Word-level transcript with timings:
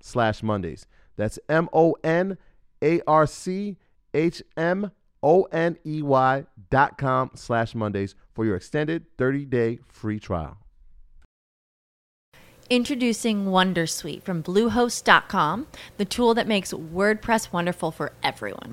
slash 0.00 0.42
Mondays. 0.42 0.86
That's 1.16 1.38
M 1.48 1.68
O 1.72 1.96
N 2.02 2.38
A 2.82 3.00
R 3.06 3.26
C 3.26 3.76
H 4.14 4.42
M 4.56 4.90
O 5.22 5.42
N 5.44 5.78
E 5.86 6.02
Y 6.02 6.44
dot 6.70 6.98
com 6.98 7.30
slash 7.34 7.74
Mondays 7.74 8.14
for 8.34 8.44
your 8.44 8.56
extended 8.56 9.04
30 9.18 9.44
day 9.46 9.78
free 9.88 10.18
trial. 10.18 10.58
Introducing 12.70 13.46
Wondersuite 13.46 14.22
from 14.22 14.42
Bluehost.com, 14.42 15.66
the 15.98 16.06
tool 16.06 16.32
that 16.32 16.48
makes 16.48 16.72
WordPress 16.72 17.52
wonderful 17.52 17.90
for 17.90 18.12
everyone. 18.22 18.72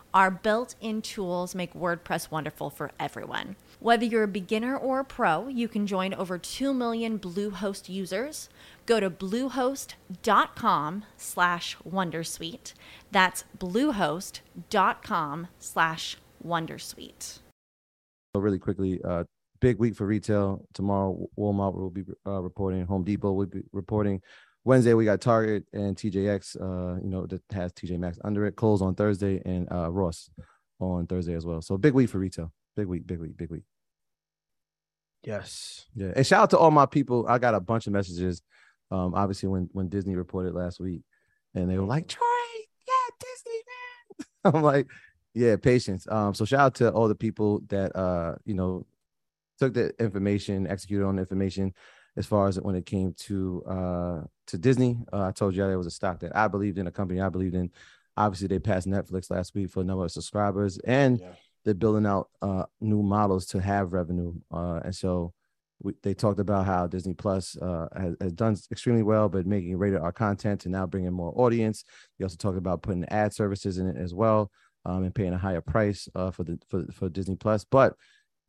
Our 0.13 0.29
built 0.29 0.75
in 0.81 1.01
tools 1.01 1.55
make 1.55 1.73
WordPress 1.73 2.29
wonderful 2.29 2.69
for 2.69 2.91
everyone. 2.99 3.55
Whether 3.79 4.05
you're 4.05 4.23
a 4.23 4.27
beginner 4.27 4.75
or 4.75 4.99
a 4.99 5.05
pro, 5.05 5.47
you 5.47 5.67
can 5.67 5.87
join 5.87 6.13
over 6.13 6.37
2 6.37 6.73
million 6.73 7.17
Bluehost 7.17 7.87
users. 7.87 8.49
Go 8.85 8.99
to 8.99 9.09
bluehost.com 9.09 11.05
slash 11.15 11.77
wondersuite. 11.89 12.73
That's 13.11 13.45
bluehost.com 13.57 15.47
slash 15.59 16.17
wondersuite. 16.45 17.39
So 18.35 18.41
really 18.41 18.59
quickly, 18.59 18.99
uh, 19.03 19.23
big 19.61 19.77
week 19.77 19.95
for 19.95 20.05
retail. 20.05 20.65
Tomorrow, 20.73 21.27
Walmart 21.37 21.75
will 21.75 21.89
be 21.89 22.03
uh, 22.27 22.41
reporting. 22.41 22.85
Home 22.85 23.03
Depot 23.03 23.31
will 23.31 23.45
be 23.45 23.63
reporting. 23.71 24.21
Wednesday 24.63 24.93
we 24.93 25.05
got 25.05 25.21
Target 25.21 25.65
and 25.73 25.95
TJX. 25.95 26.61
Uh, 26.61 27.01
you 27.01 27.09
know 27.09 27.25
that 27.25 27.41
has 27.51 27.73
TJ 27.73 27.97
Maxx 27.97 28.19
under 28.23 28.45
it. 28.45 28.55
Kohl's 28.55 28.81
on 28.81 28.95
Thursday 28.95 29.41
and 29.45 29.71
uh, 29.71 29.91
Ross 29.91 30.29
on 30.79 31.07
Thursday 31.07 31.33
as 31.33 31.45
well. 31.45 31.61
So 31.61 31.77
big 31.77 31.93
week 31.93 32.09
for 32.09 32.19
retail. 32.19 32.51
Big 32.75 32.87
week. 32.87 33.07
Big 33.07 33.19
week. 33.19 33.37
Big 33.37 33.49
week. 33.49 33.63
Yes. 35.23 35.85
Yeah. 35.95 36.13
And 36.15 36.25
shout 36.25 36.43
out 36.43 36.49
to 36.51 36.57
all 36.57 36.71
my 36.71 36.85
people. 36.85 37.25
I 37.27 37.37
got 37.37 37.55
a 37.55 37.59
bunch 37.59 37.87
of 37.87 37.93
messages. 37.93 38.41
Um, 38.91 39.13
obviously 39.15 39.49
when 39.49 39.69
when 39.71 39.89
Disney 39.89 40.15
reported 40.15 40.53
last 40.53 40.79
week, 40.79 41.01
and 41.55 41.69
they 41.69 41.77
were 41.77 41.85
like, 41.85 42.07
Troy, 42.07 42.25
yeah, 42.87 43.15
Disney, 43.19 43.61
man. 44.43 44.55
I'm 44.55 44.61
like, 44.63 44.87
yeah, 45.33 45.55
patience. 45.55 46.07
Um, 46.09 46.33
so 46.33 46.45
shout 46.45 46.59
out 46.59 46.75
to 46.75 46.91
all 46.91 47.07
the 47.07 47.15
people 47.15 47.61
that 47.69 47.95
uh, 47.95 48.35
you 48.45 48.53
know, 48.53 48.85
took 49.59 49.73
the 49.73 49.93
information, 49.99 50.67
executed 50.67 51.05
on 51.05 51.15
the 51.15 51.21
information 51.21 51.73
as 52.17 52.25
far 52.25 52.47
as 52.47 52.59
when 52.59 52.75
it 52.75 52.85
came 52.85 53.13
to 53.13 53.63
uh 53.65 54.21
to 54.47 54.57
Disney. 54.57 54.99
Uh, 55.11 55.27
I 55.27 55.31
told 55.31 55.55
you 55.55 55.63
there 55.63 55.77
was 55.77 55.87
a 55.87 55.91
stock 55.91 56.19
that 56.19 56.35
I 56.35 56.47
believed 56.47 56.77
in, 56.77 56.87
a 56.87 56.91
company 56.91 57.21
I 57.21 57.29
believed 57.29 57.55
in. 57.55 57.71
Obviously, 58.17 58.47
they 58.47 58.59
passed 58.59 58.87
Netflix 58.87 59.31
last 59.31 59.55
week 59.55 59.69
for 59.69 59.81
a 59.81 59.83
number 59.83 60.03
of 60.03 60.11
subscribers, 60.11 60.77
and 60.79 61.19
yeah. 61.19 61.31
they're 61.63 61.73
building 61.73 62.05
out 62.05 62.29
uh, 62.41 62.65
new 62.81 63.01
models 63.01 63.45
to 63.47 63.59
have 63.59 63.93
revenue. 63.93 64.33
Uh, 64.51 64.81
and 64.83 64.95
so 64.95 65.33
we, 65.81 65.93
they 66.03 66.13
talked 66.13 66.39
about 66.39 66.65
how 66.65 66.87
Disney 66.87 67.13
Plus 67.13 67.57
uh, 67.57 67.87
has, 67.95 68.15
has, 68.21 68.33
done 68.33 68.57
extremely 68.71 69.03
well, 69.03 69.29
but 69.29 69.47
making 69.47 69.77
rated 69.77 69.99
R 69.99 70.11
content 70.11 70.61
to 70.61 70.69
now 70.69 70.85
bring 70.85 71.05
in 71.05 71.13
more 71.13 71.33
audience. 71.35 71.83
They 72.19 72.23
also 72.23 72.35
talked 72.35 72.57
about 72.57 72.83
putting 72.83 73.05
ad 73.05 73.33
services 73.33 73.77
in 73.77 73.87
it 73.87 73.97
as 73.97 74.13
well, 74.13 74.51
um, 74.85 75.03
and 75.03 75.15
paying 75.15 75.33
a 75.33 75.37
higher 75.37 75.61
price 75.61 76.07
uh, 76.13 76.31
for 76.31 76.43
the 76.43 76.59
for, 76.69 76.85
for 76.91 77.09
Disney 77.09 77.35
Plus. 77.35 77.63
But 77.63 77.95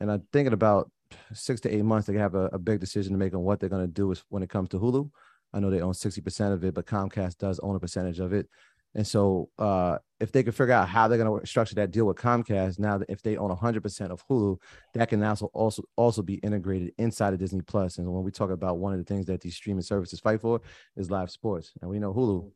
and 0.01 0.11
I'm 0.11 0.25
thinking 0.33 0.53
about 0.53 0.91
six 1.33 1.61
to 1.63 1.75
eight 1.75 1.85
months, 1.85 2.07
they 2.07 2.15
have 2.15 2.35
a, 2.35 2.47
a 2.47 2.59
big 2.59 2.81
decision 2.81 3.13
to 3.13 3.19
make 3.19 3.35
on 3.35 3.43
what 3.43 3.61
they're 3.61 3.69
going 3.69 3.87
to 3.87 3.93
do 3.93 4.11
is 4.13 4.25
when 4.29 4.43
it 4.43 4.51
comes 4.51 4.69
to 4.71 4.79
Hulu. 4.79 5.11
I 5.53 5.61
know 5.61 5.71
they 5.71 5.81
own 5.81 5.93
60% 5.93 6.53
of 6.53 6.65
it, 6.65 6.75
but 6.75 6.87
Comcast 6.87 7.39
does 7.39 7.59
own 7.61 7.77
a 7.77 7.81
percentage 7.81 8.21
of 8.21 8.33
it. 8.33 8.49
And 8.95 9.07
so 9.07 9.49
uh, 9.59 9.99
if 10.21 10.33
they 10.33 10.43
can 10.43 10.53
figure 10.53 10.75
out 10.75 10.89
how 10.89 11.09
they're 11.09 11.19
going 11.19 11.41
to 11.41 11.47
structure 11.47 11.75
that 11.77 11.91
deal 11.91 12.05
with 12.05 12.19
Comcast, 12.19 12.79
now 12.79 12.99
that 12.99 13.09
if 13.09 13.23
they 13.23 13.37
own 13.37 13.51
100% 13.51 14.11
of 14.11 14.27
Hulu, 14.29 14.59
that 14.95 15.09
can 15.09 15.23
also 15.23 15.47
also 15.55 15.83
also 15.97 16.23
be 16.23 16.35
integrated 16.35 16.93
inside 16.99 17.33
of 17.33 17.39
Disney 17.39 17.63
Plus. 17.63 17.99
And 17.99 18.13
when 18.13 18.23
we 18.23 18.31
talk 18.31 18.51
about 18.51 18.79
one 18.79 18.93
of 18.93 18.99
the 18.99 19.05
things 19.05 19.27
that 19.27 19.41
these 19.41 19.57
streaming 19.57 19.83
services 19.83 20.21
fight 20.21 20.43
for 20.43 20.61
is 20.97 21.11
live 21.11 21.31
sports, 21.31 21.73
and 21.81 21.91
we 21.91 21.99
know 21.99 22.13
Hulu 22.13 22.51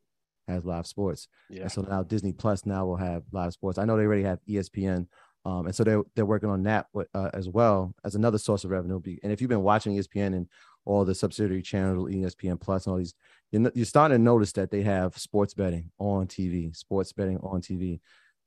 has 0.46 0.64
live 0.64 0.86
sports. 0.86 1.28
Yeah. 1.48 1.62
And 1.62 1.72
so 1.72 1.82
now 1.82 2.02
Disney 2.02 2.32
Plus 2.32 2.66
now 2.66 2.84
will 2.84 2.96
have 2.96 3.22
live 3.32 3.52
sports. 3.52 3.78
I 3.78 3.84
know 3.84 3.96
they 3.96 4.04
already 4.04 4.22
have 4.24 4.38
ESPN 4.48 5.06
um, 5.46 5.66
and 5.66 5.74
so 5.74 5.84
they're 5.84 6.02
they're 6.16 6.26
working 6.26 6.50
on 6.50 6.64
that 6.64 6.88
uh, 7.14 7.30
as 7.32 7.48
well 7.48 7.94
as 8.04 8.16
another 8.16 8.36
source 8.36 8.64
of 8.64 8.70
revenue. 8.72 9.00
And 9.22 9.30
if 9.30 9.40
you've 9.40 9.48
been 9.48 9.62
watching 9.62 9.96
ESPN 9.96 10.34
and 10.34 10.48
all 10.84 11.04
the 11.04 11.14
subsidiary 11.14 11.62
channels, 11.62 12.10
ESPN 12.10 12.60
Plus, 12.60 12.86
and 12.86 12.92
all 12.92 12.98
these, 12.98 13.14
you're, 13.52 13.70
you're 13.72 13.86
starting 13.86 14.18
to 14.18 14.22
notice 14.22 14.50
that 14.52 14.72
they 14.72 14.82
have 14.82 15.16
sports 15.16 15.54
betting 15.54 15.92
on 16.00 16.26
TV, 16.26 16.74
sports 16.74 17.12
betting 17.12 17.38
on 17.38 17.60
TV. 17.60 18.00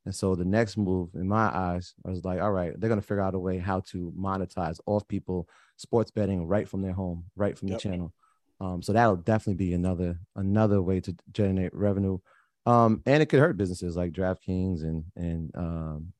And 0.04 0.14
so 0.14 0.34
the 0.34 0.44
next 0.44 0.76
move, 0.76 1.08
in 1.14 1.26
my 1.26 1.46
eyes, 1.46 1.94
I 2.06 2.10
was 2.10 2.22
like, 2.22 2.40
all 2.40 2.52
right, 2.52 2.78
they're 2.78 2.88
going 2.88 3.00
to 3.00 3.06
figure 3.06 3.22
out 3.22 3.34
a 3.34 3.38
way 3.38 3.56
how 3.56 3.80
to 3.92 4.12
monetize 4.18 4.78
off 4.84 5.08
people 5.08 5.48
sports 5.78 6.10
betting 6.10 6.46
right 6.46 6.68
from 6.68 6.82
their 6.82 6.92
home, 6.92 7.24
right 7.34 7.56
from 7.56 7.68
yep. 7.68 7.78
the 7.78 7.88
channel. 7.88 8.12
Um, 8.60 8.82
so 8.82 8.92
that'll 8.92 9.16
definitely 9.16 9.54
be 9.54 9.72
another 9.72 10.18
another 10.36 10.82
way 10.82 11.00
to 11.00 11.16
generate 11.32 11.74
revenue. 11.74 12.18
Um, 12.66 13.02
and 13.06 13.22
it 13.22 13.26
could 13.30 13.40
hurt 13.40 13.56
businesses 13.56 13.96
like 13.96 14.12
DraftKings 14.12 14.82
and 14.82 15.04
and 15.16 15.50
um, 15.54 16.12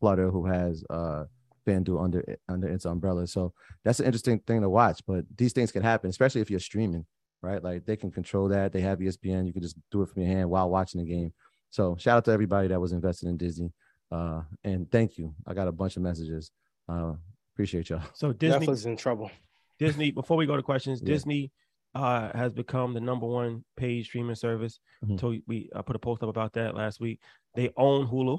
Flutter, 0.00 0.30
who 0.30 0.46
has 0.46 0.84
uh, 0.90 1.24
FanDuel 1.66 2.02
under 2.02 2.24
under 2.48 2.68
its 2.68 2.84
umbrella. 2.84 3.26
So 3.26 3.52
that's 3.84 4.00
an 4.00 4.06
interesting 4.06 4.38
thing 4.40 4.60
to 4.62 4.68
watch. 4.68 5.00
But 5.06 5.24
these 5.36 5.52
things 5.52 5.72
can 5.72 5.82
happen, 5.82 6.10
especially 6.10 6.40
if 6.40 6.50
you're 6.50 6.60
streaming, 6.60 7.06
right? 7.42 7.62
Like 7.62 7.86
they 7.86 7.96
can 7.96 8.10
control 8.10 8.48
that. 8.48 8.72
They 8.72 8.80
have 8.82 8.98
ESPN. 8.98 9.46
You 9.46 9.52
can 9.52 9.62
just 9.62 9.76
do 9.90 10.02
it 10.02 10.08
from 10.08 10.22
your 10.22 10.30
hand 10.30 10.50
while 10.50 10.70
watching 10.70 11.00
the 11.00 11.06
game. 11.10 11.32
So 11.70 11.96
shout 11.98 12.18
out 12.18 12.24
to 12.26 12.30
everybody 12.30 12.68
that 12.68 12.80
was 12.80 12.92
invested 12.92 13.28
in 13.28 13.36
Disney. 13.36 13.72
Uh, 14.10 14.42
and 14.62 14.90
thank 14.90 15.18
you. 15.18 15.34
I 15.46 15.54
got 15.54 15.66
a 15.68 15.72
bunch 15.72 15.96
of 15.96 16.02
messages. 16.02 16.50
Uh, 16.88 17.14
appreciate 17.54 17.90
y'all. 17.90 18.02
So 18.14 18.32
Disney 18.32 18.66
Netflix 18.66 18.72
is 18.72 18.86
in 18.86 18.96
trouble. 18.96 19.30
Disney, 19.78 20.10
before 20.10 20.36
we 20.36 20.46
go 20.46 20.56
to 20.56 20.62
questions, 20.62 21.00
Yeah. 21.02 21.08
Disney 21.08 21.50
uh, 21.94 22.30
has 22.36 22.52
become 22.52 22.92
the 22.94 23.00
number 23.00 23.26
one 23.26 23.64
paid 23.76 24.04
streaming 24.04 24.34
service. 24.36 24.78
Mhm. 25.04 25.18
So 25.18 25.34
we 25.46 25.70
I 25.74 25.82
put 25.82 25.96
a 25.96 25.98
post 25.98 26.22
up 26.22 26.28
about 26.28 26.52
that 26.52 26.74
last 26.74 27.00
week. 27.00 27.20
They 27.54 27.70
own 27.76 28.06
Hulu. 28.06 28.38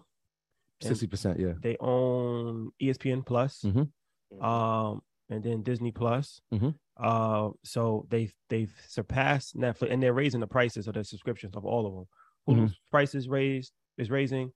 And 0.81 0.87
Sixty 0.89 1.07
percent, 1.07 1.39
yeah. 1.39 1.53
They 1.61 1.75
own 1.79 2.71
ESPN 2.81 3.25
Plus, 3.25 3.61
Mhm. 3.63 3.89
um, 4.43 5.01
and 5.29 5.43
then 5.43 5.63
Disney 5.63 5.91
Plus. 5.91 6.41
Mhm. 6.53 6.75
Uh, 6.97 7.51
so 7.63 8.05
they've 8.09 8.33
they've 8.49 8.73
surpassed 8.87 9.55
Netflix, 9.55 9.91
and 9.91 10.01
they're 10.01 10.13
raising 10.13 10.39
the 10.39 10.47
prices 10.47 10.87
of 10.87 10.93
their 10.93 11.03
subscriptions 11.03 11.55
of 11.55 11.65
all 11.65 11.85
of 11.87 11.93
them. 11.93 12.05
Hulu's 12.47 12.71
Mm-hmm. 12.71 12.89
price 12.91 13.13
is 13.15 13.27
raised 13.27 13.73
is 13.97 14.09
raising, 14.11 14.51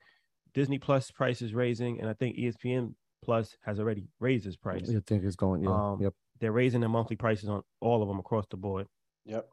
Disney 0.53 0.77
Plus 0.77 1.09
price 1.11 1.41
is 1.41 1.53
raising, 1.53 1.99
and 1.99 2.09
I 2.09 2.13
think 2.13 2.37
ESPN 2.37 2.95
Plus 3.23 3.55
has 3.61 3.79
already 3.79 4.07
raised 4.19 4.45
its 4.45 4.55
price. 4.55 4.89
I 4.89 4.99
think 4.99 5.23
it's 5.23 5.35
going. 5.35 5.63
Yeah. 5.63 5.71
Um, 5.91 6.01
yep. 6.01 6.13
They're 6.39 6.51
raising 6.51 6.79
their 6.81 6.89
monthly 6.89 7.15
prices 7.15 7.49
on 7.49 7.63
all 7.79 8.01
of 8.01 8.07
them 8.07 8.19
across 8.19 8.45
the 8.49 8.57
board. 8.57 8.87
Yep. 9.25 9.49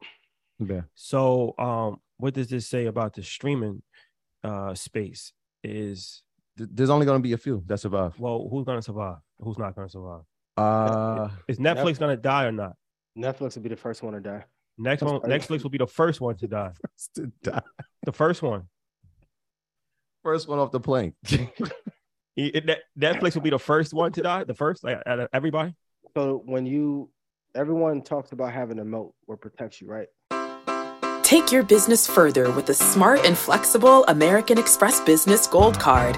Yeah. 0.59 0.81
So, 0.95 1.53
um, 1.57 2.01
what 2.17 2.33
does 2.33 2.49
this 2.49 2.67
say 2.67 2.85
about 2.85 3.13
the 3.13 3.23
streaming 3.23 3.81
uh 4.43 4.73
space? 4.75 5.33
Is 5.63 6.23
Th- 6.59 6.69
There's 6.71 6.89
only 6.91 7.05
going 7.07 7.17
to 7.17 7.23
be 7.23 7.33
a 7.33 7.37
few 7.37 7.63
that 7.65 7.79
survive. 7.79 8.19
well, 8.19 8.47
who's 8.51 8.65
gonna 8.65 8.81
survive? 8.83 9.17
Who's 9.39 9.57
not 9.57 9.75
gonna 9.75 9.89
survive? 9.89 10.21
Uh, 10.57 11.29
Is 11.47 11.57
Netflix 11.57 11.91
Yep. 11.93 11.99
gonna 11.99 12.17
die 12.17 12.45
or 12.45 12.51
not? 12.51 12.73
Netflix 13.17 13.55
will 13.55 13.63
be 13.63 13.69
the 13.69 13.75
first 13.77 14.03
one 14.03 14.13
to 14.13 14.19
die. 14.19 14.43
Next 14.77 15.01
one. 15.01 15.19
Netflix 15.21 15.63
will 15.63 15.69
be 15.71 15.77
the 15.77 15.87
first 15.87 16.21
one 16.21 16.35
to 16.37 16.47
die. 16.47 16.71
first 16.81 17.15
to 17.15 17.31
die. 17.41 17.61
The 18.05 18.11
first 18.11 18.41
one. 18.43 18.67
First 20.23 20.47
one 20.47 20.59
off 20.59 20.71
the 20.71 20.79
plane. 20.79 21.13
It- 22.35 22.55
it- 22.69 22.79
Netflix 22.97 23.35
will 23.35 23.41
be 23.41 23.49
the 23.49 23.59
first 23.59 23.93
one 23.93 24.11
to 24.13 24.21
die. 24.21 24.45
The 24.45 24.53
first, 24.53 24.81
like, 24.83 25.01
out 25.05 25.19
of 25.19 25.27
everybody. 25.33 25.75
So 26.15 26.41
when 26.45 26.65
you, 26.65 27.09
everyone 27.53 28.01
talks 28.01 28.31
about 28.31 28.53
having 28.53 28.79
a 28.79 28.85
moat 28.85 29.13
where 29.25 29.37
protects 29.37 29.81
you, 29.81 29.87
right? 29.87 30.07
Take 31.21 31.51
your 31.51 31.63
business 31.63 32.07
further 32.07 32.49
with 32.51 32.65
the 32.65 32.73
smart 32.73 33.25
and 33.25 33.37
flexible 33.37 34.05
American 34.07 34.57
Express 34.57 35.01
Business 35.01 35.47
Gold 35.47 35.79
Card. 35.79 36.17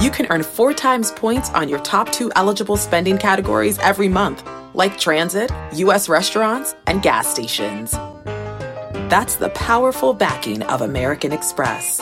You 0.00 0.10
can 0.10 0.26
earn 0.30 0.42
four 0.42 0.74
times 0.74 1.12
points 1.12 1.50
on 1.50 1.68
your 1.68 1.78
top 1.80 2.10
two 2.12 2.30
eligible 2.36 2.76
spending 2.76 3.18
categories 3.18 3.78
every 3.78 4.08
month, 4.08 4.46
like 4.74 4.98
transit, 4.98 5.50
U.S. 5.74 6.08
restaurants, 6.08 6.74
and 6.86 7.02
gas 7.02 7.26
stations. 7.26 7.92
That's 9.08 9.36
the 9.36 9.50
powerful 9.50 10.12
backing 10.12 10.62
of 10.64 10.80
American 10.82 11.32
Express. 11.32 12.00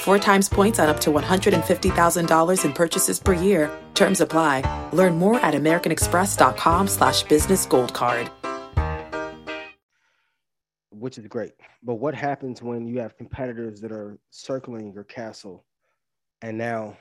Four 0.00 0.18
times 0.18 0.48
points 0.48 0.78
on 0.78 0.88
up 0.88 1.00
to 1.00 1.10
$150,000 1.10 2.64
in 2.64 2.72
purchases 2.72 3.18
per 3.20 3.34
year. 3.34 3.70
Terms 3.94 4.20
apply. 4.20 4.88
Learn 4.92 5.18
more 5.18 5.38
at 5.40 5.54
americanexpress.com 5.54 6.88
slash 6.88 7.24
business 7.24 7.66
gold 7.66 7.92
card. 7.92 8.30
which 10.98 11.18
is 11.18 11.26
great. 11.26 11.52
But 11.82 11.94
what 11.94 12.14
happens 12.14 12.62
when 12.62 12.86
you 12.86 13.00
have 13.00 13.16
competitors 13.16 13.80
that 13.80 13.92
are 13.92 14.18
circling 14.30 14.92
your 14.92 15.04
castle 15.04 15.64
and 16.42 16.58
now 16.58 16.96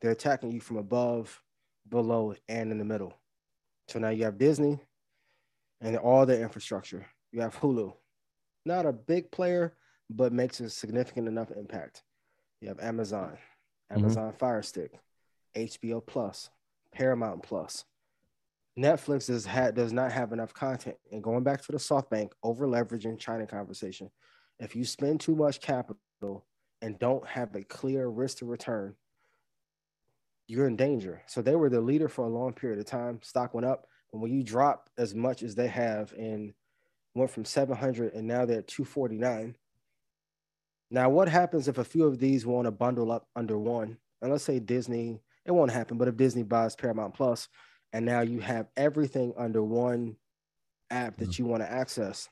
they're 0.00 0.10
attacking 0.10 0.52
you 0.52 0.60
from 0.60 0.76
above, 0.76 1.40
below, 1.88 2.34
and 2.48 2.70
in 2.70 2.78
the 2.78 2.84
middle? 2.84 3.14
So 3.88 3.98
now 3.98 4.10
you 4.10 4.24
have 4.24 4.38
Disney 4.38 4.78
and 5.80 5.96
all 5.96 6.26
their 6.26 6.42
infrastructure. 6.42 7.06
You 7.32 7.40
have 7.40 7.58
Hulu, 7.58 7.94
not 8.64 8.86
a 8.86 8.92
big 8.92 9.30
player, 9.30 9.74
but 10.08 10.32
makes 10.32 10.60
a 10.60 10.70
significant 10.70 11.28
enough 11.28 11.50
impact. 11.50 12.02
You 12.60 12.68
have 12.68 12.80
Amazon, 12.80 13.38
mm-hmm. 13.90 13.98
Amazon 13.98 14.32
Fire 14.38 14.62
Stick, 14.62 14.92
HBO 15.56 16.04
Plus, 16.04 16.50
Paramount 16.92 17.42
Plus. 17.42 17.84
Netflix 18.78 19.26
does 19.26 19.44
ha- 19.44 19.70
does 19.70 19.92
not 19.92 20.12
have 20.12 20.32
enough 20.32 20.54
content. 20.54 20.96
And 21.10 21.22
going 21.22 21.42
back 21.42 21.62
to 21.62 21.72
the 21.72 21.78
SoftBank 21.78 22.30
over 22.42 22.66
leveraging 22.66 23.18
China 23.18 23.46
conversation, 23.46 24.10
if 24.58 24.74
you 24.74 24.84
spend 24.84 25.20
too 25.20 25.34
much 25.34 25.60
capital 25.60 26.46
and 26.82 26.98
don't 26.98 27.26
have 27.26 27.54
a 27.54 27.62
clear 27.62 28.08
risk 28.08 28.38
to 28.38 28.46
return, 28.46 28.94
you're 30.48 30.66
in 30.66 30.76
danger. 30.76 31.22
So 31.26 31.40
they 31.40 31.56
were 31.56 31.70
the 31.70 31.80
leader 31.80 32.08
for 32.08 32.26
a 32.26 32.28
long 32.28 32.52
period 32.52 32.78
of 32.78 32.84
time. 32.84 33.20
Stock 33.22 33.54
went 33.54 33.66
up, 33.66 33.86
but 34.12 34.18
when 34.18 34.32
you 34.32 34.42
drop 34.42 34.90
as 34.98 35.14
much 35.14 35.42
as 35.42 35.54
they 35.54 35.68
have 35.68 36.12
and 36.12 36.52
went 37.14 37.30
from 37.30 37.44
700 37.44 38.12
and 38.14 38.26
now 38.26 38.44
they're 38.44 38.58
at 38.58 38.68
249. 38.68 39.56
Now, 40.90 41.08
what 41.08 41.28
happens 41.28 41.68
if 41.68 41.78
a 41.78 41.84
few 41.84 42.04
of 42.06 42.18
these 42.18 42.44
want 42.44 42.66
to 42.66 42.70
bundle 42.70 43.10
up 43.10 43.26
under 43.34 43.58
one? 43.58 43.96
And 44.20 44.30
let's 44.30 44.44
say 44.44 44.58
Disney, 44.58 45.20
it 45.46 45.52
won't 45.52 45.70
happen, 45.70 45.96
but 45.96 46.08
if 46.08 46.16
Disney 46.16 46.42
buys 46.42 46.76
Paramount 46.76 47.14
Plus, 47.14 47.48
and 47.92 48.04
now 48.04 48.20
you 48.20 48.40
have 48.40 48.68
everything 48.76 49.32
under 49.36 49.62
one 49.62 50.16
app 50.90 51.16
that 51.16 51.30
mm-hmm. 51.30 51.42
you 51.42 51.48
want 51.48 51.62
to 51.62 51.70
access. 51.70 52.28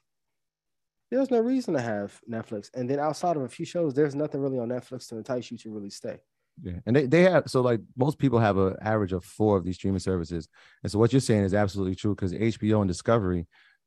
There's 1.10 1.30
no 1.30 1.40
reason 1.40 1.74
to 1.74 1.80
have 1.80 2.20
Netflix. 2.30 2.70
And 2.74 2.88
then 2.88 3.00
outside 3.00 3.36
of 3.36 3.42
a 3.42 3.48
few 3.48 3.66
shows, 3.66 3.94
there's 3.94 4.14
nothing 4.14 4.40
really 4.40 4.58
on 4.58 4.68
Netflix 4.68 5.08
to 5.08 5.16
entice 5.16 5.50
you 5.50 5.58
to 5.58 5.70
really 5.70 5.90
stay. 5.90 6.18
Yeah, 6.62 6.74
and 6.86 6.94
they, 6.94 7.06
they 7.06 7.22
have 7.22 7.44
so 7.48 7.62
like 7.62 7.80
most 7.96 8.18
people 8.18 8.38
have 8.38 8.58
an 8.58 8.76
average 8.82 9.12
of 9.12 9.24
four 9.24 9.56
of 9.56 9.64
these 9.64 9.76
streaming 9.76 10.00
services, 10.00 10.48
and 10.82 10.92
so 10.92 10.98
what 10.98 11.12
you're 11.12 11.20
saying 11.20 11.44
is 11.44 11.54
absolutely 11.54 11.94
true 11.94 12.14
because 12.14 12.34
HBO 12.34 12.82
and 12.82 12.88
Discovery 12.88 13.46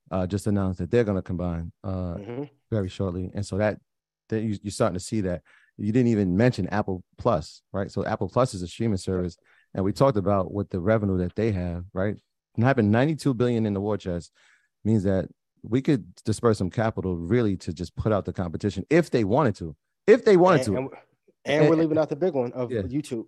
uh, 0.10 0.26
just 0.26 0.48
announced 0.48 0.80
that 0.80 0.90
they're 0.90 1.04
going 1.04 1.18
to 1.18 1.22
combine 1.22 1.72
uh, 1.84 2.16
Mhm. 2.16 2.50
very 2.72 2.90
shortly, 2.90 3.30
and 3.36 3.46
so 3.46 3.58
that 3.58 3.80
that 4.30 4.42
you, 4.42 4.58
you're 4.64 4.72
starting 4.72 4.98
to 4.98 5.04
see 5.04 5.22
that. 5.22 5.44
You 5.78 5.92
didn't 5.92 6.10
even 6.12 6.36
mention 6.38 6.68
Apple 6.70 7.04
Plus, 7.18 7.62
right? 7.72 7.92
So 7.92 8.06
Apple 8.06 8.30
Plus 8.30 8.54
is 8.56 8.62
a 8.64 8.68
streaming 8.68 8.98
service, 8.98 9.38
and 9.76 9.84
we 9.86 9.92
talked 9.94 10.18
about 10.18 10.52
what 10.52 10.70
the 10.72 10.80
revenue 10.80 11.18
that 11.20 11.36
they 11.36 11.52
have, 11.52 11.86
right? 11.94 12.16
And 12.56 12.64
having 12.64 12.90
92 12.90 13.34
billion 13.36 13.66
in 13.68 13.74
the 13.74 13.82
war 13.82 13.98
chest 13.98 14.32
means 14.84 15.04
that 15.04 15.30
we 15.64 15.82
could 15.82 16.14
disperse 16.26 16.58
some 16.58 16.70
capital 16.70 17.16
really 17.16 17.56
to 17.58 17.74
just 17.74 17.96
put 17.96 18.12
out 18.12 18.26
the 18.26 18.34
competition 18.34 18.86
if 18.90 19.10
they 19.10 19.24
wanted 19.24 19.56
to, 19.56 19.76
if 20.08 20.26
they 20.26 20.38
wanted 20.38 20.68
and, 20.68 20.76
to. 20.76 20.78
and, 20.78 21.62
and 21.62 21.70
we're 21.70 21.76
leaving 21.78 21.98
out 21.98 22.10
the 22.10 22.16
big 22.16 22.34
one 22.34 22.52
of 22.54 22.72
Yeah. 22.72 22.82
YouTube. 22.82 23.26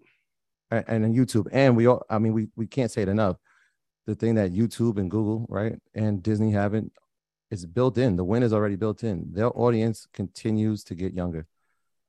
and, 0.72 1.06
and 1.06 1.16
YouTube. 1.16 1.48
And 1.52 1.76
we 1.78 1.86
all, 1.88 2.06
I 2.10 2.20
mean, 2.20 2.34
we 2.34 2.48
we 2.56 2.68
can't 2.68 2.92
say 2.92 3.02
it 3.02 3.08
enough. 3.08 3.38
The 4.06 4.16
thing 4.16 4.36
that 4.36 4.52
YouTube 4.52 4.98
and 4.98 5.10
Google, 5.10 5.46
right, 5.50 5.80
and 5.96 6.22
Disney 6.22 6.52
haven't 6.52 6.92
is 7.52 7.66
built 7.66 7.98
in. 7.98 8.16
The 8.18 8.24
win 8.24 8.44
is 8.44 8.54
already 8.54 8.76
built 8.76 9.04
in. 9.04 9.32
Their 9.32 9.56
audience 9.58 10.08
continues 10.14 10.84
to 10.86 10.96
get 10.96 11.14
younger. 11.14 11.48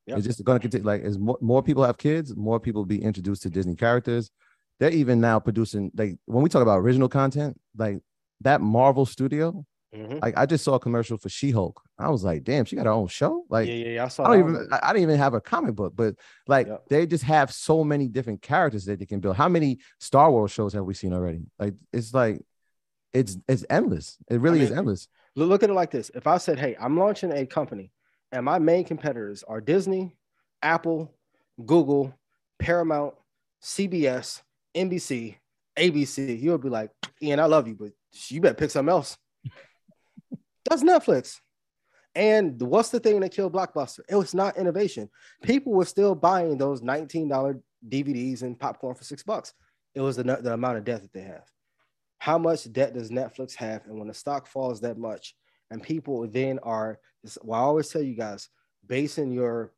Yep. 0.06 0.18
It's 0.18 0.26
just 0.26 0.44
going 0.44 0.58
to 0.58 0.60
continue. 0.62 0.86
Like 0.86 1.02
as 1.02 1.18
more, 1.18 1.38
more 1.40 1.62
people 1.62 1.84
have 1.84 1.98
kids, 1.98 2.34
more 2.36 2.60
people 2.60 2.84
be 2.84 3.02
introduced 3.02 3.42
to 3.42 3.50
Disney 3.50 3.74
characters. 3.76 4.30
They're 4.78 4.90
even 4.90 5.20
now 5.20 5.40
producing 5.40 5.90
like 5.96 6.18
when 6.26 6.42
we 6.42 6.50
talk 6.50 6.62
about 6.62 6.78
original 6.80 7.08
content, 7.08 7.58
like 7.76 7.98
that 8.42 8.60
Marvel 8.60 9.06
studio. 9.06 9.64
Mhm. 9.94 10.20
Like 10.20 10.36
I 10.36 10.46
just 10.46 10.64
saw 10.64 10.74
a 10.74 10.80
commercial 10.80 11.16
for 11.16 11.28
She 11.28 11.50
Hulk. 11.50 11.80
I 11.98 12.08
was 12.10 12.24
like, 12.24 12.44
damn, 12.44 12.64
she 12.64 12.76
got 12.76 12.86
her 12.86 12.92
own 12.92 13.08
show. 13.08 13.44
Like 13.48 13.68
yeah, 13.68 13.74
yeah, 13.74 13.88
yeah. 13.88 14.04
I 14.04 14.08
saw 14.08 14.24
I 14.24 14.36
don't 14.36 14.50
even. 14.50 14.68
I 14.72 14.80
I 14.82 14.92
didn't 14.92 15.04
even 15.04 15.18
have 15.18 15.34
a 15.34 15.40
comic 15.40 15.74
book, 15.74 15.94
but 15.94 16.14
like 16.46 16.66
Yep. 16.66 16.84
they 16.88 17.06
just 17.06 17.24
have 17.24 17.52
so 17.52 17.84
many 17.84 18.08
different 18.08 18.42
characters 18.42 18.84
that 18.86 18.98
they 18.98 19.06
can 19.06 19.20
build. 19.20 19.36
How 19.36 19.48
many 19.48 19.78
Star 20.00 20.30
Wars 20.30 20.50
shows 20.50 20.72
have 20.72 20.84
we 20.84 20.94
seen 20.94 21.12
already? 21.12 21.46
Like 21.58 21.74
it's 21.92 22.12
like 22.12 22.42
it's 23.12 23.38
it's 23.48 23.64
endless. 23.70 24.18
It 24.28 24.40
really 24.40 24.60
is 24.60 24.70
mean, 24.70 24.80
endless. 24.80 25.08
Look 25.36 25.48
look 25.48 25.62
at 25.62 25.70
it 25.70 25.74
like 25.74 25.90
this. 25.90 26.10
If 26.14 26.26
I 26.26 26.38
said, 26.38 26.58
hey, 26.58 26.76
I'm 26.80 26.98
launching 26.98 27.32
a 27.32 27.46
company 27.46 27.92
and 28.32 28.44
my 28.44 28.58
main 28.58 28.84
competitors 28.84 29.44
are 29.44 29.60
Disney, 29.60 30.16
Apple, 30.62 31.14
Google, 31.64 32.12
Paramount, 32.58 33.14
CBS, 33.62 34.42
NBC, 34.74 35.36
ABC, 35.78 36.40
you 36.40 36.50
would 36.52 36.62
be 36.62 36.68
like, 36.68 36.90
Ian, 37.22 37.40
I 37.40 37.44
love 37.46 37.68
you, 37.68 37.74
but 37.74 37.92
you 38.28 38.40
better 38.40 38.54
pick 38.54 38.70
something 38.70 38.90
else. 38.90 39.16
That's 40.68 40.82
Netflix. 40.82 41.40
And 42.14 42.60
what's 42.62 42.88
the 42.88 43.00
thing 43.00 43.20
that 43.20 43.32
killed 43.32 43.52
Blockbuster? 43.52 44.00
It 44.08 44.16
was 44.16 44.34
not 44.34 44.56
innovation. 44.56 45.10
People 45.42 45.72
were 45.72 45.84
still 45.84 46.14
buying 46.14 46.56
those 46.56 46.80
$19 46.80 47.60
DVDs 47.88 48.42
and 48.42 48.58
popcorn 48.58 48.94
for 48.94 49.04
six 49.04 49.22
bucks. 49.22 49.52
It 49.94 50.00
was 50.00 50.16
the, 50.16 50.22
the 50.22 50.54
amount 50.54 50.78
of 50.78 50.84
debt 50.84 51.02
that 51.02 51.12
they 51.12 51.20
have. 51.20 51.44
How 52.18 52.38
much 52.38 52.70
debt 52.72 52.94
does 52.94 53.10
Netflix 53.10 53.54
have? 53.56 53.84
And 53.86 53.98
when 53.98 54.08
the 54.08 54.14
stock 54.14 54.46
falls 54.46 54.80
that 54.80 54.96
much, 54.96 55.34
and 55.70 55.82
people 55.82 56.26
then 56.26 56.58
are, 56.62 56.98
well, 57.42 57.60
I 57.60 57.64
always 57.64 57.88
tell 57.88 58.02
you 58.02 58.14
guys, 58.14 58.48
basing 58.86 59.32
your 59.32 59.72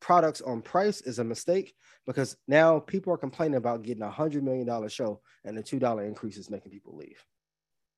products 0.00 0.40
on 0.40 0.60
price 0.60 1.00
is 1.00 1.18
a 1.18 1.24
mistake 1.24 1.74
because 2.06 2.36
now 2.48 2.80
people 2.80 3.12
are 3.12 3.18
complaining 3.18 3.56
about 3.56 3.82
getting 3.82 4.02
a 4.02 4.10
hundred 4.10 4.42
million 4.42 4.66
dollar 4.66 4.88
show 4.88 5.20
and 5.44 5.56
the 5.56 5.62
two 5.62 5.78
dollar 5.78 6.04
increase 6.04 6.36
is 6.36 6.50
making 6.50 6.72
people 6.72 6.96
leave. 6.96 7.24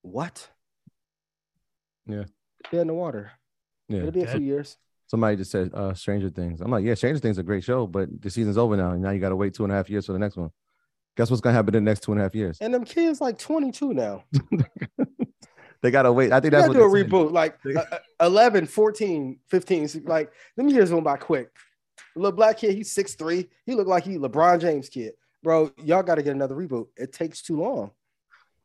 What? 0.03 0.47
Yeah. 2.07 2.25
Dead 2.71 2.81
in 2.83 2.87
the 2.89 2.95
water. 2.95 3.33
Yeah. 3.89 3.99
It'll 4.01 4.11
be 4.13 4.23
a 4.23 4.27
few 4.27 4.41
years. 4.41 4.77
Somebody 5.07 5.37
just 5.37 5.51
said 5.51 5.71
uh, 5.75 5.93
Stranger 5.95 6.31
Things. 6.31 6.61
I'm 6.61 6.71
like, 6.71 6.85
yeah, 6.85 6.95
Stranger 6.95 7.19
Things 7.21 7.35
is 7.37 7.41
a 7.41 7.43
great 7.43 7.63
show, 7.65 7.87
but 7.87 8.09
the 8.23 8.31
season's 8.31 8.57
over 8.59 8.77
now. 8.77 8.93
And 8.93 9.03
now 9.03 9.11
you 9.11 9.21
got 9.21 9.29
to 9.29 9.37
wait 9.37 9.55
two 9.55 9.65
and 9.65 9.73
a 9.73 9.77
half 9.77 9.91
years 9.91 10.07
for 10.07 10.13
the 10.13 10.19
next 10.19 10.37
one. 10.37 10.51
Guess 11.17 11.31
what's 11.31 11.41
going 11.41 11.53
to 11.53 11.57
happen 11.57 11.75
in 11.75 11.85
the 11.85 11.91
next 11.91 12.01
two 12.03 12.13
and 12.13 12.21
a 12.21 12.25
half 12.25 12.35
years? 12.35 12.59
And 12.61 12.73
them 12.75 12.85
kids 12.85 13.21
like 13.21 13.39
22 13.39 13.93
now. 13.95 14.25
They 15.83 15.91
got 15.91 16.03
to 16.05 16.13
wait. 16.15 16.33
I 16.33 16.37
think 16.41 16.45
You 16.45 16.51
that's 16.53 16.69
gotta 16.69 16.79
what 16.79 16.91
do 16.91 16.91
a 16.91 17.03
they 17.03 17.03
said. 17.03 17.11
reboot. 17.11 17.33
Like 17.33 17.59
uh, 17.77 17.81
uh, 17.93 17.99
11, 18.23 18.65
14, 18.65 19.39
15. 19.49 19.89
so, 19.89 20.01
Like 20.07 20.33
them 20.57 20.71
years 20.71 20.91
went 20.91 21.05
by 21.05 21.19
quick. 21.19 21.51
Little 22.17 22.33
black 22.33 22.57
kid, 22.57 22.75
he's 22.75 22.95
6'3. 22.95 23.47
He 23.67 23.75
looked 23.75 23.91
like 23.91 24.03
he 24.05 24.17
LeBron 24.17 24.63
James 24.63 24.89
kid. 24.89 25.13
Bro, 25.43 25.73
y'all 25.85 26.03
got 26.03 26.15
to 26.15 26.23
get 26.23 26.35
another 26.35 26.55
reboot. 26.55 26.87
It 26.97 27.13
takes 27.13 27.43
too 27.43 27.59
long. 27.61 27.91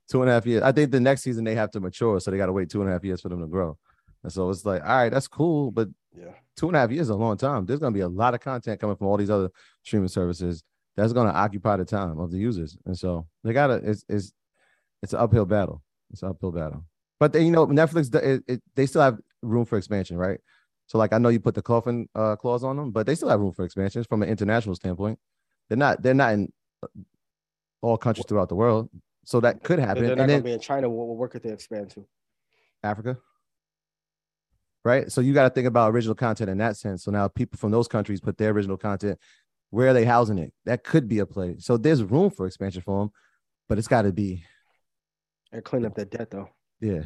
Two 0.10 0.22
and 0.22 0.30
a 0.30 0.34
half 0.34 0.46
years. 0.46 0.64
I 0.64 0.72
think 0.72 0.92
the 0.92 1.00
next 1.00 1.22
season 1.22 1.44
they 1.44 1.56
have 1.56 1.72
to 1.72 1.80
mature, 1.80 2.20
so 2.20 2.32
they 2.32 2.38
got 2.38 2.48
to 2.48 2.54
wait 2.54 2.70
two 2.70 2.82
and 2.82 2.90
a 2.90 2.94
half 2.94 3.04
years 3.04 3.22
for 3.22 3.30
them 3.30 3.42
to 3.42 3.48
grow. 3.48 3.78
And 4.24 4.32
so 4.32 4.50
it's 4.50 4.66
like, 4.66 4.82
all 4.82 4.88
right, 4.90 5.10
that's 5.10 5.28
cool, 5.28 5.72
but 5.72 5.88
Yeah. 6.18 6.34
two 6.58 6.68
and 6.68 6.76
a 6.76 6.80
half 6.80 6.92
years 6.92 7.04
is 7.08 7.10
a 7.10 7.16
long 7.16 7.38
time. 7.38 7.66
There's 7.66 7.80
going 7.80 7.94
to 7.94 7.98
be 7.98 8.02
a 8.02 8.08
lot 8.10 8.34
of 8.34 8.40
content 8.40 8.82
coming 8.82 8.96
from 8.96 9.08
all 9.08 9.18
these 9.18 9.30
other 9.30 9.50
streaming 9.84 10.10
services 10.10 10.64
that's 10.98 11.14
going 11.14 11.28
to 11.28 11.34
occupy 11.34 11.78
the 11.78 11.86
time 11.86 12.20
of 12.20 12.32
the 12.32 12.38
users. 12.38 12.76
And 12.86 12.98
so 12.98 13.28
they 13.44 13.54
got 13.54 13.68
to, 13.68 13.76
it's, 13.76 14.04
it's, 14.10 14.34
it's 15.02 15.14
an 15.14 15.20
uphill 15.20 15.46
battle. 15.46 15.82
It's 16.12 16.24
an 16.24 16.30
uphill 16.30 16.52
battle. 16.52 16.84
But 17.20 17.32
they, 17.32 17.44
you 17.44 17.52
know, 17.52 17.68
Netflix, 17.68 18.14
it, 18.16 18.44
it, 18.48 18.64
they 18.76 18.86
still 18.88 19.02
have 19.02 19.20
room 19.42 19.66
for 19.66 19.78
expansion, 19.78 20.18
right? 20.18 20.40
So 20.88 20.98
like, 20.98 21.14
I 21.14 21.20
know 21.20 21.30
you 21.30 21.40
put 21.40 21.56
the 21.56 21.62
coffin 21.62 22.10
uh, 22.16 22.36
clause 22.36 22.64
on 22.64 22.76
them, 22.76 22.92
but 22.92 23.06
they 23.06 23.16
still 23.16 23.30
have 23.30 23.40
room 23.40 23.54
for 23.54 23.64
expansion 23.64 24.04
from 24.04 24.24
an 24.24 24.30
international 24.30 24.76
standpoint. 24.76 25.20
They're 25.70 25.78
not, 25.78 26.02
they're 26.02 26.14
not 26.16 26.34
in 26.34 26.52
uh, 26.84 26.88
all 27.82 27.98
countries 27.98 28.26
throughout 28.28 28.50
the 28.50 28.56
world. 28.56 28.90
So 29.30 29.40
that 29.42 29.64
could 29.64 29.78
They're 29.78 29.86
happen. 29.86 30.04
not 30.06 30.10
And 30.14 30.18
going 30.18 30.28
then 30.30 30.40
to 30.40 30.44
be 30.44 30.54
in 30.54 30.60
China. 30.60 30.90
What, 30.90 31.06
what 31.08 31.18
where 31.18 31.28
could 31.30 31.44
they 31.44 31.52
expand 31.52 31.92
to? 31.92 32.04
Africa. 32.82 33.16
Right. 34.84 35.12
So 35.12 35.22
you 35.22 35.34
got 35.36 35.44
to 35.44 35.52
think 35.52 35.68
about 35.68 35.94
original 35.94 36.16
content 36.16 36.50
in 36.50 36.58
that 36.58 36.78
sense. 36.78 37.04
So 37.04 37.12
now 37.12 37.28
people 37.28 37.58
from 37.60 37.70
those 37.70 37.88
countries 37.88 38.20
put 38.22 38.40
their 38.40 38.50
original 38.50 38.76
content. 38.76 39.20
Where 39.70 39.90
are 39.90 39.94
they 39.94 40.04
housing 40.04 40.40
it? 40.40 40.52
That 40.66 40.84
could 40.84 41.08
be 41.08 41.20
a 41.20 41.28
play. 41.28 41.58
So 41.60 41.78
there's 41.78 42.02
room 42.04 42.32
for 42.32 42.48
expansion 42.48 42.82
for 42.82 43.02
them, 43.02 43.12
but 43.68 43.78
it's 43.78 43.88
got 43.88 44.02
to 44.02 44.12
be, 44.12 44.44
And 45.52 45.64
clean 45.64 45.86
up 45.86 45.94
that 45.96 46.10
debt, 46.10 46.32
though. 46.32 46.50
yeah. 46.80 47.04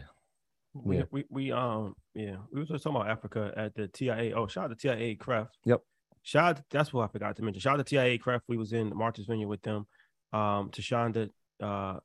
We, 0.73 0.97
Yeah. 0.99 1.03
we 1.11 1.25
we 1.29 1.51
um 1.51 1.93
yeah 2.15 2.37
we 2.51 2.59
was 2.61 2.69
just 2.69 2.83
talking 2.83 2.95
about 3.01 3.09
Africa 3.11 3.51
at 3.57 3.75
the 3.75 3.89
TIAA. 3.89 4.33
Oh, 4.33 4.47
shout 4.47 4.71
out 4.71 4.79
to 4.79 4.87
TIAA-CREF. 4.87 5.49
Yep. 5.65 5.81
Shout 6.21 6.45
out 6.45 6.55
to, 6.57 6.63
that's 6.71 6.93
what 6.93 7.03
I 7.03 7.07
forgot 7.11 7.35
to 7.35 7.43
mention. 7.43 7.59
Shout 7.59 7.79
out 7.79 7.85
to 7.85 7.95
TIAA-CREF. 7.95 8.41
We 8.47 8.55
was 8.57 8.71
in 8.71 8.95
Martha's 8.95 9.25
Vineyard 9.25 9.49
with 9.49 9.61
them. 9.61 9.85
Um, 10.31 10.69
to 10.71 10.81
Thasunda, 10.81 11.29
uh, 11.61 11.99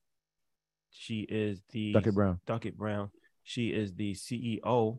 she 0.90 1.20
is 1.20 1.62
the 1.70 1.92
Duckett 1.92 2.14
Brown. 2.14 2.40
Duckett 2.46 2.76
Brown. 2.76 3.10
She 3.42 3.68
is 3.68 3.94
the 3.94 4.14
CEO 4.14 4.98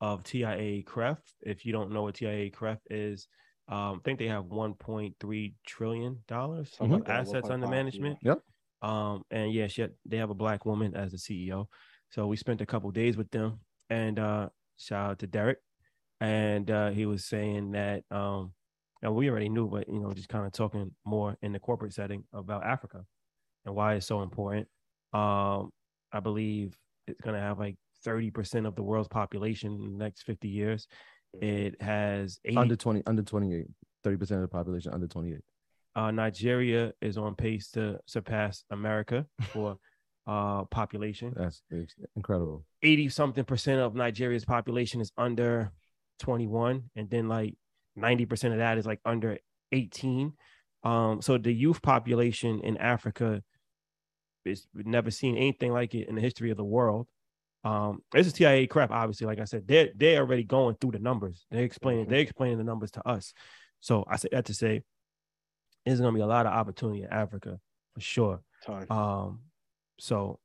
of 0.00 0.22
TIAA-CREF. 0.22 1.18
If 1.42 1.64
you 1.64 1.72
don't 1.72 1.92
know 1.92 2.02
what 2.02 2.16
TIAA-CREF 2.16 2.78
is, 2.90 3.28
um, 3.68 3.78
I 3.78 3.98
think 4.04 4.18
they 4.18 4.28
have 4.28 4.44
1.3 4.44 5.54
trillion 5.66 6.18
dollars 6.28 6.74
Something 6.76 7.00
of 7.00 7.08
assets 7.08 7.48
under 7.48 7.66
1.5, 7.66 7.70
management. 7.70 8.18
Yep. 8.22 8.38
Um, 8.82 9.22
and 9.30 9.52
yeah, 9.52 9.68
she 9.68 9.82
had, 9.82 9.92
they 10.04 10.18
have 10.18 10.30
a 10.30 10.34
black 10.34 10.66
woman 10.66 10.94
as 10.94 11.12
the 11.12 11.18
CEO. 11.18 11.66
So 12.10 12.26
we 12.26 12.36
spent 12.36 12.60
a 12.60 12.66
couple 12.66 12.90
days 12.90 13.16
with 13.16 13.30
them, 13.30 13.60
and 13.88 14.18
uh, 14.18 14.48
shout 14.76 15.10
out 15.10 15.18
to 15.20 15.26
Derek. 15.26 15.58
And 16.20 16.70
uh, 16.70 16.90
he 16.90 17.06
was 17.06 17.24
saying 17.24 17.72
that, 17.72 18.04
um, 18.10 18.52
and 19.02 19.14
we 19.14 19.30
already 19.30 19.48
knew, 19.48 19.68
but 19.68 19.88
you 19.88 20.00
know, 20.00 20.12
just 20.12 20.28
kind 20.28 20.46
of 20.46 20.52
talking 20.52 20.90
more 21.04 21.36
in 21.42 21.52
the 21.52 21.58
corporate 21.58 21.92
setting 21.92 22.24
about 22.32 22.64
Africa 22.64 23.04
and 23.64 23.74
why 23.74 23.94
it's 23.94 24.06
so 24.06 24.22
important. 24.22 24.68
Um, 25.14 25.70
I 26.12 26.20
believe 26.20 26.76
it's 27.06 27.20
going 27.20 27.34
to 27.34 27.40
have 27.40 27.58
like 27.58 27.76
30% 28.06 28.66
of 28.66 28.74
the 28.74 28.82
world's 28.82 29.08
population 29.08 29.72
in 29.74 29.92
the 29.98 30.04
next 30.04 30.22
50 30.22 30.48
years. 30.48 30.86
It 31.40 31.80
has 31.80 32.38
80, 32.44 32.56
Under 32.56 32.76
20, 32.76 33.02
under 33.06 33.22
28. 33.22 33.66
30% 34.04 34.20
of 34.32 34.40
the 34.42 34.48
population 34.48 34.92
under 34.92 35.06
28. 35.06 35.40
uh, 35.96 36.10
Nigeria 36.10 36.92
is 37.00 37.16
on 37.16 37.34
pace 37.34 37.70
to 37.70 37.98
surpass 38.06 38.64
America 38.70 39.24
for 39.52 39.76
uh, 40.26 40.64
population. 40.64 41.32
That's 41.36 41.62
incredible. 42.16 42.64
80 42.82 43.08
something 43.08 43.44
percent 43.44 43.80
of 43.80 43.94
Nigeria's 43.94 44.44
population 44.44 45.00
is 45.00 45.10
under 45.16 45.72
21 46.20 46.90
and 46.96 47.10
then 47.10 47.28
like 47.28 47.54
90% 47.98 48.52
of 48.52 48.58
that 48.58 48.78
is 48.78 48.86
like 48.86 49.00
under 49.04 49.38
18 49.72 50.32
um 50.84 51.20
so 51.22 51.38
the 51.38 51.52
youth 51.52 51.82
population 51.82 52.60
in 52.60 52.76
Africa 52.76 53.42
we've 54.44 54.86
never 54.86 55.10
seen 55.10 55.36
anything 55.36 55.72
like 55.72 55.94
it 55.94 56.08
in 56.08 56.14
the 56.14 56.20
history 56.20 56.50
of 56.50 56.56
the 56.56 56.64
world. 56.64 57.06
Um 57.64 58.02
this 58.12 58.26
is 58.26 58.34
TIAA-CREF 58.34 58.90
obviously. 58.90 59.26
Like 59.26 59.40
I 59.40 59.44
said 59.44 59.66
they're 59.66 59.90
they're 59.96 60.20
already 60.20 60.44
going 60.44 60.76
through 60.80 60.92
the 60.92 60.98
numbers. 60.98 61.46
They're 61.50 61.64
explaining 61.64 62.06
Mhm. 62.06 62.08
they're 62.10 62.20
explaining 62.20 62.58
the 62.58 62.64
numbers 62.64 62.90
to 62.92 63.08
us. 63.08 63.32
So 63.80 64.04
I 64.08 64.16
said 64.16 64.30
that 64.32 64.44
to 64.46 64.54
say 64.54 64.82
there's 65.84 66.00
going 66.00 66.12
to 66.12 66.16
be 66.16 66.22
a 66.22 66.26
lot 66.26 66.46
of 66.46 66.52
opportunity 66.52 67.02
in 67.02 67.08
Africa 67.08 67.58
for 67.94 68.00
sure. 68.00 68.42
Um 68.90 69.40
so 69.98 70.38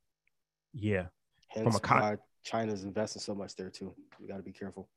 yeah. 0.73 1.07
Hence 1.49 1.75
a 1.77 1.79
con- 1.79 2.01
why 2.01 2.15
China's 2.43 2.83
investing 2.83 3.21
so 3.21 3.35
much 3.35 3.55
there 3.55 3.69
too. 3.69 3.93
We 4.19 4.27
got 4.27 4.37
to 4.37 4.43
be 4.43 4.53
careful. 4.53 4.87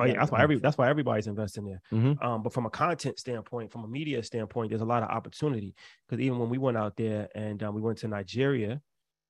Oh 0.00 0.04
yeah, 0.06 0.14
that's 0.18 0.30
why 0.30 0.42
every 0.42 0.58
that's 0.58 0.78
why 0.78 0.88
everybody's 0.88 1.26
investing 1.26 1.66
there. 1.66 1.82
Mhm. 1.92 2.24
Um, 2.24 2.42
but 2.42 2.52
from 2.52 2.64
a 2.66 2.70
content 2.70 3.18
standpoint, 3.18 3.70
from 3.70 3.84
a 3.84 3.88
media 3.88 4.22
standpoint, 4.22 4.70
there's 4.70 4.80
a 4.80 4.86
lot 4.86 5.02
of 5.02 5.10
opportunity 5.10 5.74
because 6.08 6.22
even 6.22 6.38
when 6.38 6.48
we 6.48 6.58
went 6.58 6.76
out 6.76 6.96
there 6.96 7.28
and 7.34 7.62
uh, 7.62 7.70
we 7.70 7.82
went 7.82 7.98
to 7.98 8.08
Nigeria, 8.08 8.80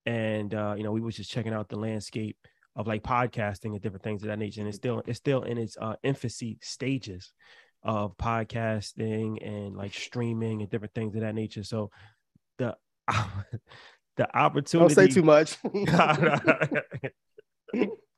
and 0.06 0.54
uh, 0.54 0.74
you 0.76 0.84
know 0.84 0.92
we 0.92 1.00
was 1.00 1.16
just 1.16 1.30
checking 1.30 1.52
out 1.52 1.68
the 1.68 1.78
landscape 1.78 2.36
of 2.76 2.86
like 2.86 3.02
podcasting 3.02 3.72
and 3.72 3.80
different 3.80 4.04
things 4.04 4.22
of 4.22 4.28
that 4.28 4.38
nature, 4.38 4.60
and 4.60 4.68
it's 4.68 4.76
still 4.76 5.02
it's 5.06 5.18
still 5.18 5.42
in 5.42 5.58
its 5.58 5.76
uh, 5.80 5.96
infancy 6.02 6.58
stages 6.62 7.32
of 7.82 8.16
podcasting 8.16 9.44
and 9.44 9.76
like 9.76 9.92
streaming 9.92 10.60
and 10.60 10.70
different 10.70 10.94
things 10.94 11.14
of 11.16 11.22
that 11.22 11.34
nature. 11.34 11.64
So 11.64 11.90
the 12.58 12.76
the 14.16 14.28
Don't 14.70 14.90
say 14.90 15.08
too 15.08 15.22
much. 15.22 15.56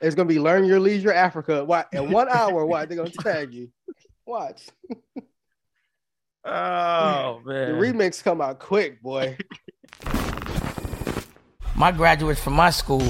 it's 0.00 0.14
gonna 0.14 0.28
be 0.28 0.38
learn 0.40 0.64
your 0.64 0.80
leisure 0.80 1.12
Africa. 1.12 1.64
Why 1.64 1.84
in 1.92 2.10
one 2.10 2.28
hour? 2.28 2.64
Why 2.66 2.84
they're 2.84 2.96
gonna 2.96 3.10
tag 3.10 3.52
you? 3.52 3.70
Watch 4.26 4.68
oh 6.44 7.40
man, 7.44 7.68
the 7.68 7.72
man. 7.74 7.94
remix 7.94 8.22
come 8.22 8.40
out 8.40 8.58
quick, 8.58 9.02
boy. 9.02 9.36
My 11.76 11.90
graduates 11.90 12.40
from 12.40 12.52
my 12.54 12.70
school 12.70 13.02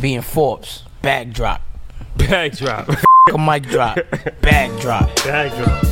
being 0.00 0.20
Forbes, 0.22 0.84
bag 1.02 1.32
drop, 1.32 1.60
Bag 2.16 2.56
drop. 2.56 2.88
a 3.32 3.38
mic 3.38 3.64
drop, 3.64 3.98
bag 4.40 4.80
drop. 4.80 5.14
Bag 5.24 5.50
drop. 5.64 5.91